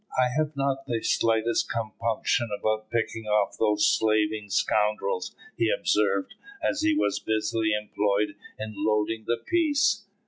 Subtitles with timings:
[0.17, 6.81] "I have not the slightest compunction about picking off those slaving scoundrels," he observed, as
[6.81, 10.03] he was busily employed in loading his piece.